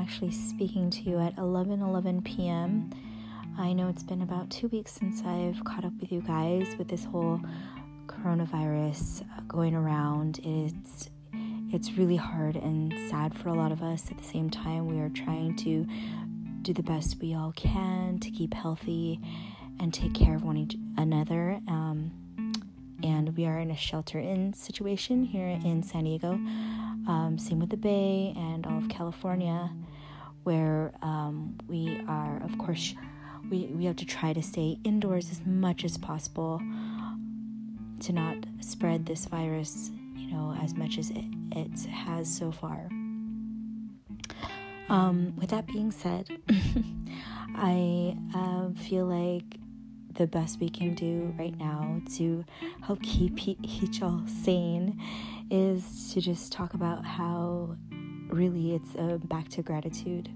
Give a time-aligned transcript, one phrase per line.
[0.00, 2.90] actually speaking to you at 11 11 p.m.
[3.58, 6.88] I know it's been about two weeks since I've caught up with you guys with
[6.88, 7.40] this whole
[8.06, 10.40] coronavirus uh, going around.
[10.42, 11.10] It's
[11.72, 14.10] it's really hard and sad for a lot of us.
[14.10, 15.86] At the same time, we are trying to
[16.62, 19.20] do the best we all can to keep healthy
[19.78, 21.60] and take care of one another.
[21.68, 22.10] Um,
[23.02, 26.32] and we are in a shelter in situation here in San Diego.
[27.06, 29.70] Um, same with the Bay and all of California,
[30.44, 32.94] where um, we are, of course,
[33.50, 36.60] we, we have to try to stay indoors as much as possible
[38.00, 42.88] to not spread this virus, you know, as much as it, it has so far.
[44.88, 46.28] Um, with that being said,
[47.54, 49.58] I uh, feel like
[50.14, 52.44] the best we can do right now to
[52.82, 55.00] help keep each all sane
[55.50, 57.76] is to just talk about how
[58.32, 60.30] really it's a back to gratitude.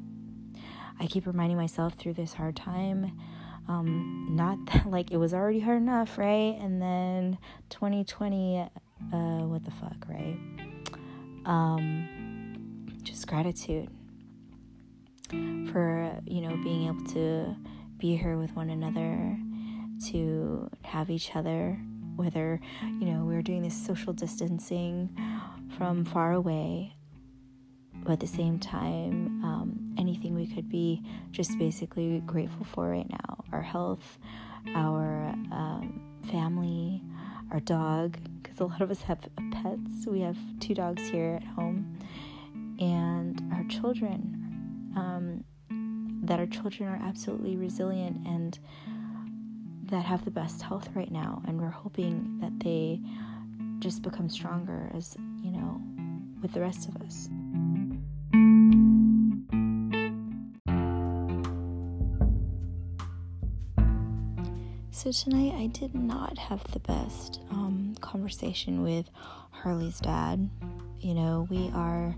[1.00, 3.18] I keep reminding myself through this hard time,
[3.68, 6.56] um, not that, like it was already hard enough, right?
[6.60, 7.38] And then
[7.70, 10.38] 2020, uh, what the fuck, right?
[11.44, 13.90] Um, just gratitude
[15.72, 17.56] for you know being able to
[17.98, 19.36] be here with one another
[20.10, 21.78] to have each other,
[22.16, 25.16] whether, you know, we are doing this social distancing
[25.76, 26.96] from far away,
[28.04, 33.08] but at the same time, um, anything we could be just basically grateful for right
[33.08, 34.18] now our health,
[34.74, 37.02] our um, family,
[37.50, 39.18] our dog, because a lot of us have
[39.52, 40.06] pets.
[40.06, 41.98] We have two dogs here at home,
[42.78, 44.40] and our children.
[44.96, 45.44] Um,
[46.26, 48.58] that our children are absolutely resilient and
[49.90, 53.00] that have the best health right now, and we're hoping that they
[53.80, 55.80] just become stronger as, you know,
[56.40, 57.28] with the rest of us.
[65.04, 69.10] So tonight I did not have the best um, conversation with
[69.50, 70.48] Harley's dad.
[70.98, 72.16] You know, we are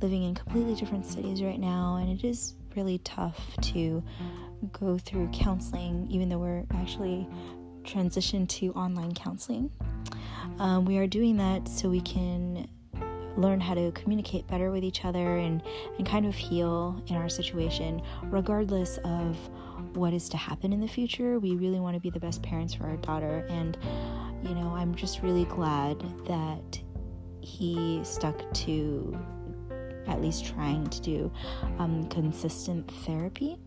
[0.00, 4.04] living in completely different cities right now, and it is really tough to
[4.70, 7.28] go through counseling, even though we're actually
[7.82, 9.72] transitioned to online counseling.
[10.60, 12.68] Um, we are doing that so we can
[13.36, 15.60] learn how to communicate better with each other and,
[15.98, 18.00] and kind of heal in our situation,
[18.30, 19.36] regardless of
[19.98, 21.38] what is to happen in the future.
[21.38, 23.46] We really want to be the best parents for our daughter.
[23.48, 23.76] And,
[24.42, 26.80] you know, I'm just really glad that
[27.40, 29.18] he stuck to
[30.06, 31.32] at least trying to do
[31.78, 33.58] um, consistent therapy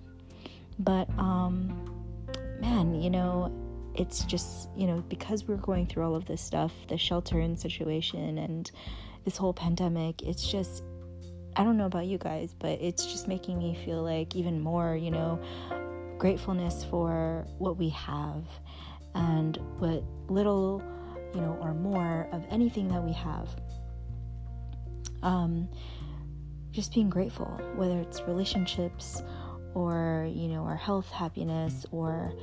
[0.83, 2.27] but um,
[2.59, 3.51] man, you know,
[3.95, 7.55] it's just, you know, because we're going through all of this stuff, the shelter in
[7.55, 8.71] situation and
[9.25, 10.83] this whole pandemic, it's just
[11.57, 14.95] I don't know about you guys, but it's just making me feel like even more,
[14.95, 15.39] you know,
[16.21, 18.45] gratefulness for what we have
[19.15, 20.79] and what little,
[21.33, 23.49] you know, or more of anything that we have.
[25.23, 25.67] Um,
[26.69, 29.23] just being grateful, whether it's relationships
[29.73, 32.33] or you know our health happiness or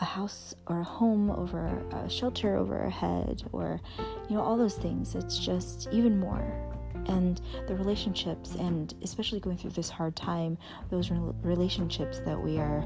[0.00, 3.80] a house or a home over a shelter over our head or
[4.28, 6.69] you know all those things it's just even more
[7.06, 10.58] and the relationships and especially going through this hard time
[10.90, 11.10] those
[11.42, 12.84] relationships that we are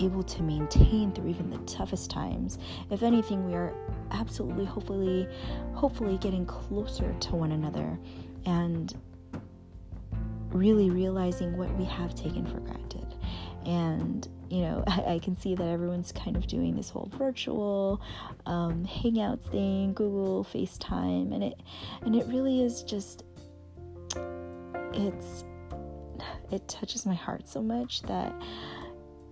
[0.00, 2.58] able to maintain through even the toughest times
[2.90, 3.72] if anything we are
[4.10, 5.28] absolutely hopefully
[5.72, 7.98] hopefully getting closer to one another
[8.44, 8.94] and
[10.54, 13.06] really realizing what we have taken for granted.
[13.66, 18.00] And, you know, I, I can see that everyone's kind of doing this whole virtual
[18.46, 21.60] um, Hangouts thing, Google, FaceTime, and it
[22.02, 23.24] and it really is just
[24.94, 25.44] it's
[26.50, 28.32] it touches my heart so much that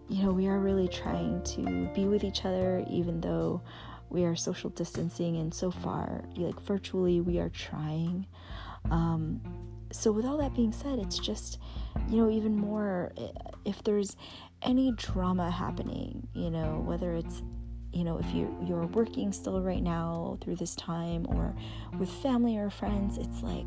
[0.08, 3.62] you know we are really trying to be with each other even though
[4.10, 8.26] we are social distancing and so far like virtually we are trying.
[8.90, 9.40] Um,
[9.92, 11.58] so with all that being said it's just
[12.08, 13.12] you know even more
[13.64, 14.16] if there's
[14.62, 17.42] any drama happening you know whether it's
[17.92, 21.54] you know if you you're working still right now through this time or
[21.98, 23.66] with family or friends it's like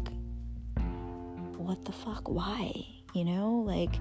[1.66, 2.86] what the fuck why
[3.16, 3.64] you know?
[3.66, 3.96] Like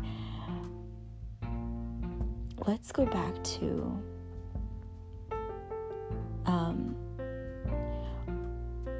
[2.66, 4.02] let's go back to
[6.46, 6.96] um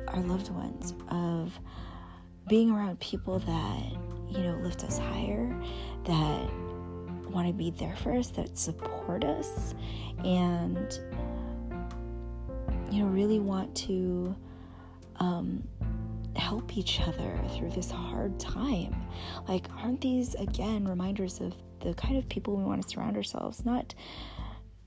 [0.08, 1.58] our loved ones of
[2.49, 3.93] being around people that,
[4.31, 5.61] you know, lift us higher,
[6.05, 6.50] that
[7.31, 9.75] want to be there for us, that support us,
[10.25, 11.00] and,
[12.93, 14.37] you know, really want to
[15.16, 15.66] um,
[16.37, 18.95] help each other through this hard time.
[19.49, 23.65] Like, aren't these again reminders of the kind of people we want to surround ourselves?
[23.65, 23.95] Not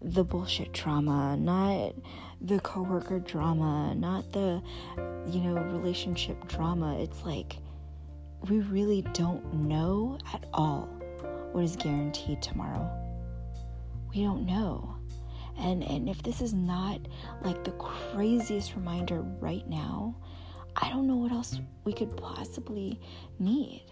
[0.01, 1.95] the bullshit drama, not
[2.41, 4.61] the coworker drama, not the,
[5.27, 6.99] you know, relationship drama.
[6.99, 7.57] It's like
[8.49, 10.87] we really don't know at all
[11.51, 12.87] what is guaranteed tomorrow.
[14.13, 14.95] We don't know.
[15.57, 16.99] And and if this is not
[17.41, 20.15] like the craziest reminder right now,
[20.79, 22.99] I don't know what else we could possibly
[23.39, 23.83] need.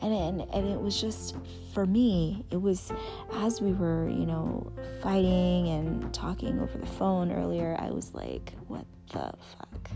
[0.00, 1.36] And, and and it was just
[1.72, 2.92] for me it was
[3.34, 8.52] as we were you know fighting and talking over the phone earlier i was like
[8.66, 9.90] what the fuck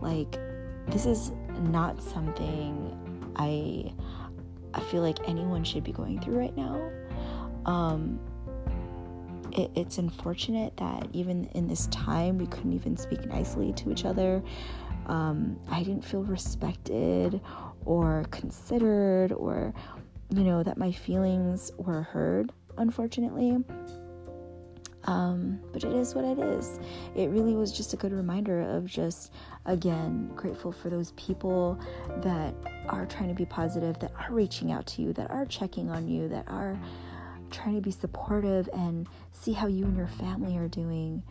[0.00, 0.38] like
[0.86, 2.96] this is not something
[3.34, 3.92] i
[4.74, 6.92] i feel like anyone should be going through right now
[7.66, 8.20] um
[9.56, 14.04] it, it's unfortunate that even in this time we couldn't even speak nicely to each
[14.04, 14.42] other.
[15.06, 17.40] Um, I didn't feel respected
[17.84, 19.74] or considered or,
[20.30, 23.58] you know, that my feelings were heard, unfortunately.
[25.04, 26.78] Um, but it is what it is.
[27.16, 29.32] It really was just a good reminder of just,
[29.66, 31.80] again, grateful for those people
[32.18, 32.54] that
[32.88, 36.06] are trying to be positive, that are reaching out to you, that are checking on
[36.06, 36.78] you, that are
[37.50, 41.22] trying to be supportive and see how you and your family are doing,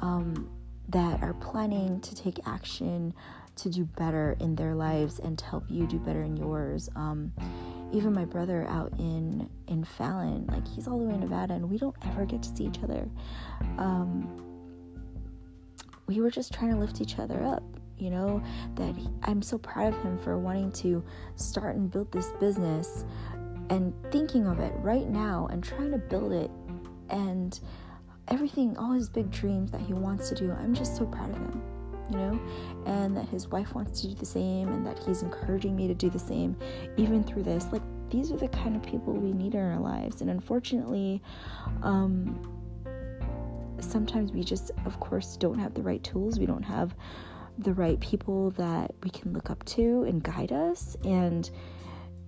[0.00, 0.48] um,
[0.90, 3.14] that are planning to take action
[3.56, 6.88] to do better in their lives and to help you do better in yours.
[6.96, 7.32] Um,
[7.92, 11.68] even my brother out in in Fallon, like he's all the way in Nevada, and
[11.68, 13.08] we don't ever get to see each other.
[13.78, 14.46] Um,
[16.06, 17.62] we were just trying to lift each other up
[18.00, 18.42] you know
[18.74, 21.04] that he, i'm so proud of him for wanting to
[21.36, 23.04] start and build this business
[23.68, 26.50] and thinking of it right now and trying to build it
[27.10, 27.60] and
[28.28, 30.52] everything, all his big dreams that he wants to do.
[30.52, 31.62] I'm just so proud of him,
[32.10, 32.40] you know,
[32.86, 35.94] and that his wife wants to do the same and that he's encouraging me to
[35.94, 36.56] do the same,
[36.96, 37.66] even through this.
[37.72, 40.20] Like, these are the kind of people we need in our lives.
[40.20, 41.22] And unfortunately,
[41.82, 42.38] um,
[43.78, 46.38] sometimes we just, of course, don't have the right tools.
[46.38, 46.94] We don't have
[47.58, 50.96] the right people that we can look up to and guide us.
[51.04, 51.50] And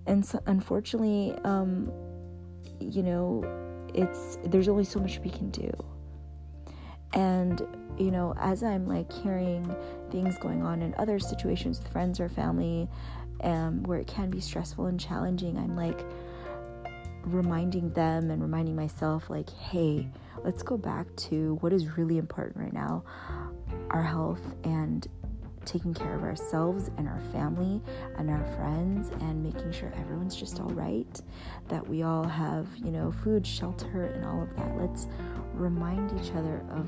[0.05, 1.91] and so, unfortunately um,
[2.79, 3.43] you know
[3.93, 5.71] it's there's only so much we can do.
[7.13, 7.61] And
[7.97, 9.75] you know as i'm like hearing
[10.11, 12.87] things going on in other situations with friends or family
[13.43, 16.05] um, where it can be stressful and challenging i'm like
[17.25, 20.07] reminding them and reminding myself like hey
[20.43, 23.03] let's go back to what is really important right now
[23.91, 25.07] our health and
[25.65, 27.81] taking care of ourselves and our family
[28.17, 31.21] and our friends and making sure everyone's just all right,
[31.69, 34.77] that we all have, you know, food, shelter, and all of that.
[34.77, 35.07] Let's
[35.53, 36.87] remind each other of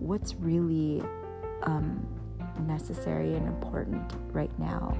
[0.00, 1.02] what's really
[1.62, 2.06] um,
[2.66, 4.96] necessary and important right now.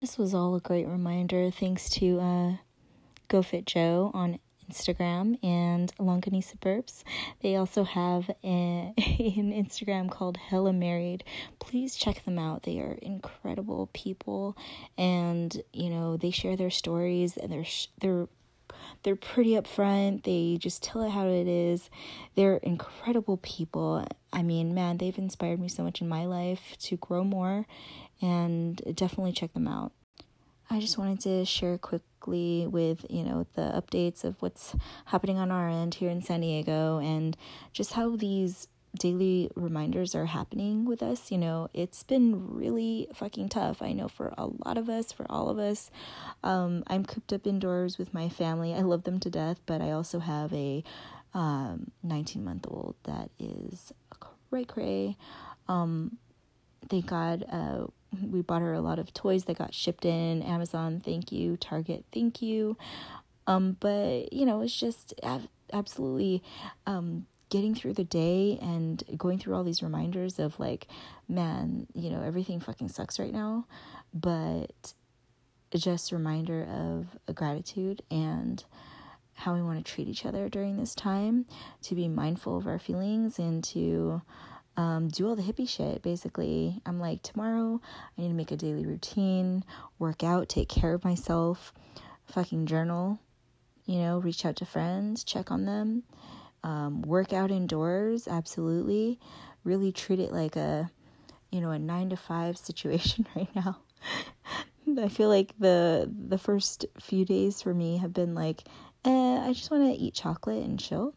[0.00, 1.50] This was all a great reminder.
[1.50, 2.52] Thanks to uh,
[3.28, 4.38] Go Fit Joe on
[4.74, 7.04] Instagram and Longany Suburbs.
[7.42, 11.24] They also have a, an Instagram called Hella Married.
[11.58, 12.64] Please check them out.
[12.64, 14.56] They are incredible people,
[14.98, 17.64] and you know they share their stories and they're
[18.00, 18.28] they're
[19.02, 20.24] they're pretty upfront.
[20.24, 21.90] They just tell it how it is.
[22.34, 24.06] They're incredible people.
[24.32, 27.66] I mean, man, they've inspired me so much in my life to grow more,
[28.20, 29.92] and definitely check them out.
[30.70, 31.78] I just wanted to share
[32.24, 34.74] quickly with, you know, the updates of what's
[35.06, 37.36] happening on our end here in San Diego and
[37.72, 38.66] just how these
[38.98, 41.30] daily reminders are happening with us.
[41.30, 43.82] You know, it's been really fucking tough.
[43.82, 45.90] I know for a lot of us, for all of us.
[46.42, 48.72] Um, I'm cooped up indoors with my family.
[48.72, 50.82] I love them to death, but I also have a
[51.34, 55.16] um, 19 month old that is a cray cray.
[55.68, 56.18] Um,
[56.88, 57.86] thank God, uh,
[58.22, 61.00] we bought her a lot of toys that got shipped in Amazon.
[61.04, 62.04] Thank you, Target.
[62.12, 62.76] Thank you.
[63.46, 65.14] Um, but you know, it's just
[65.72, 66.42] absolutely
[66.86, 70.86] um, getting through the day and going through all these reminders of like,
[71.28, 73.66] man, you know, everything fucking sucks right now,
[74.12, 74.94] but
[75.74, 78.64] just a reminder of gratitude and
[79.34, 81.44] how we want to treat each other during this time,
[81.82, 84.22] to be mindful of our feelings and to
[84.76, 86.80] um, do all the hippie shit basically.
[86.84, 87.80] I'm like, tomorrow
[88.16, 89.64] I need to make a daily routine,
[89.98, 91.72] work out, take care of myself,
[92.26, 93.18] fucking journal,
[93.86, 96.02] you know, reach out to friends, check on them,
[96.62, 99.20] um, work out indoors, absolutely.
[99.64, 100.90] Really treat it like a,
[101.50, 103.78] you know, a nine to five situation right now.
[104.98, 108.64] I feel like the the first few days for me have been like,
[109.04, 111.14] eh, I just want to eat chocolate and chill,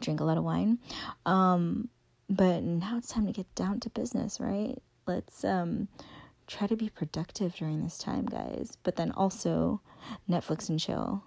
[0.00, 0.78] drink a lot of wine.
[1.26, 1.88] Um,
[2.30, 4.78] but now it's time to get down to business, right?
[5.06, 5.88] Let's um,
[6.46, 8.78] try to be productive during this time, guys.
[8.84, 9.80] But then also
[10.28, 11.24] Netflix and chill.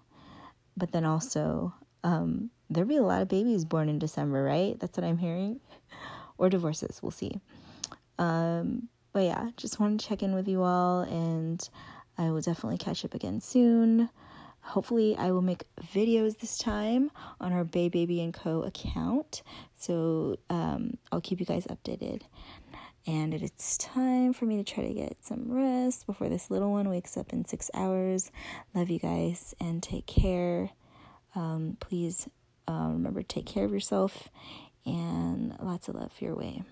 [0.77, 1.73] But then also
[2.05, 4.79] um, there'll be a lot of babies born in December, right?
[4.79, 5.59] That's what I'm hearing.
[6.37, 7.41] or divorces, we'll see.
[8.17, 11.67] Um, but yeah, just wanted to check in with you all, and
[12.17, 14.09] I will definitely catch up again soon.
[14.63, 18.63] Hopefully, I will make videos this time on our Bay Baby and Co.
[18.63, 19.43] account.
[19.75, 22.21] So um, I'll keep you guys updated.
[23.05, 26.89] And it's time for me to try to get some rest before this little one
[26.89, 28.31] wakes up in six hours.
[28.73, 30.69] Love you guys and take care.
[31.35, 32.29] Um, please
[32.67, 34.29] uh, remember to take care of yourself
[34.85, 36.63] and lots of love your way.